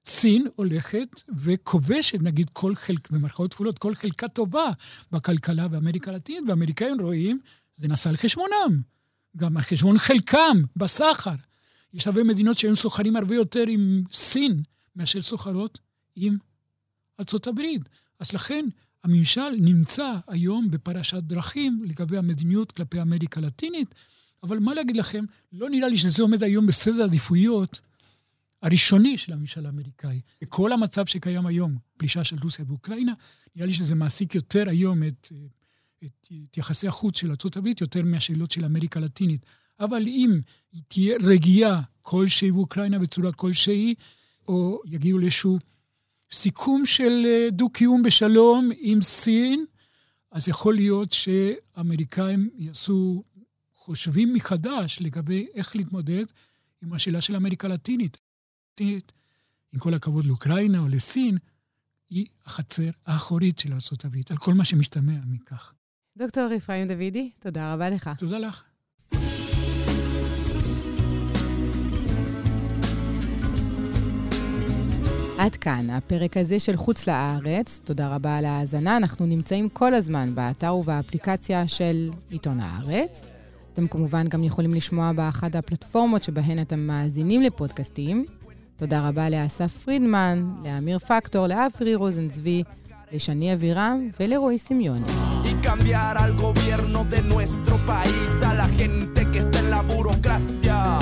[0.06, 4.72] סין הולכת וכובשת, נגיד, כל חלק, במרכאות כפולות, כל חלקה טובה
[5.12, 7.40] בכלכלה באמריקה הלטינית, והאמריקאים רואים,
[7.78, 8.82] זה נעשה על חשבונם,
[9.38, 11.36] גם על חשבון חלקם בסחר.
[11.94, 14.64] יש הרבה מדינות שהיום סוחרים הרבה יותר עם סין
[14.96, 15.80] מאשר סוחרות
[16.16, 16.38] עם
[17.20, 17.82] ארצות הברית.
[18.20, 18.66] אז לכן
[19.04, 23.96] הממשל נמצא היום בפרשת דרכים לגבי המדיניות כלפי אמריקה הלטינית,
[24.44, 27.82] אבל מה להגיד לכם, לא נראה לי שזה עומד היום בסדר העדיפויות
[28.62, 30.22] הראשוני של הממשל האמריקאי.
[30.50, 33.14] כל המצב שקיים היום, פלישה של רוסיה באוקראינה,
[33.56, 35.32] נראה לי שזה מעסיק יותר היום את,
[36.04, 39.46] את, את יחסי החוץ של ארה"ב יותר מהשאלות של אמריקה הלטינית.
[39.80, 40.40] אבל אם
[40.88, 43.96] תהיה רגיעה כלשהי באוקראינה בצורה כלשהי,
[44.48, 45.60] או יגיעו לאיזשהו
[46.32, 49.66] סיכום של אה, דו-קיום בשלום עם סין,
[50.32, 53.24] אז יכול להיות שאמריקאים יעשו
[53.74, 56.26] חושבים מחדש לגבי איך להתמודד
[56.82, 58.18] עם השאלה של אמריקה הלטינית.
[59.74, 61.38] עם כל הכבוד לאוקראינה או לסין,
[62.10, 65.74] היא החצר האחורית של ארה"ב, על כל מה שמשתמע מכך.
[66.18, 68.10] דוקטור אפרים דוידי, תודה רבה לך.
[68.18, 68.64] תודה לך.
[75.40, 77.82] עד כאן הפרק הזה של חוץ לארץ.
[77.86, 78.98] תודה רבה על ההאזנה.
[78.98, 83.26] אנחנו נמצאים כל הזמן באתר ובאפליקציה של עיתון הארץ.
[83.74, 88.26] אתם כמובן גם יכולים לשמוע באחת הפלטפורמות שבהן אתם מאזינים לפודקאסטים.
[88.78, 92.64] תודה רבה לאסף פרידמן, לאמיר פקטור, לאפרי רוזנצבי,
[93.12, 95.12] לשני אבירם ולרועי סמיוני.
[95.62, 101.00] cambiar al gobierno de nuestro país, a la gente que está en la burocracia,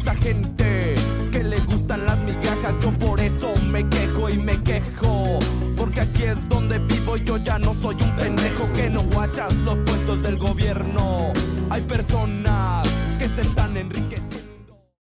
[0.00, 0.94] esa gente
[1.32, 5.38] que le gustan las migajas, yo por eso me quejo y me quejo,
[5.76, 9.78] porque aquí es donde vivo yo ya no soy un pendejo que no guachas los
[9.78, 11.32] puestos del gobierno,
[11.70, 14.45] hay personas que se están enriqueciendo.